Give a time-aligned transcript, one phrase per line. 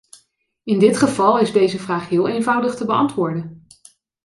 [0.63, 3.67] In dit geval is deze vraag heel eenvoudig te beantwoorden.